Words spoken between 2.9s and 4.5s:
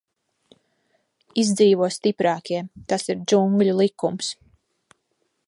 tas ir džungļu likums.